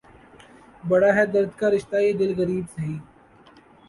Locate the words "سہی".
2.75-2.95